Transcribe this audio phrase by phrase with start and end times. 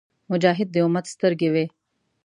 [0.31, 1.65] مجاهد د امت سترګې وي.